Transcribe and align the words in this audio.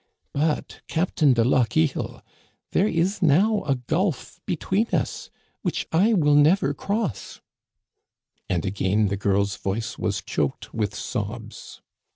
But, 0.33 0.81
Cap 0.87 1.13
tain 1.13 1.33
de 1.33 1.43
Lochiel, 1.43 2.23
there 2.71 2.87
is 2.87 3.21
now 3.21 3.63
a 3.65 3.75
gulf 3.75 4.39
between 4.47 4.87
us 4.87 5.29
which 5.61 5.85
I 5.91 6.13
will 6.13 6.33
never 6.33 6.73
cross." 6.73 7.39
And 8.49 8.65
again 8.65 9.09
the 9.09 9.15
girl's 9.15 9.57
voice 9.57 9.99
was 9.99 10.23
choked 10.23 10.73
with 10.73 10.95
sobs. 10.95 11.83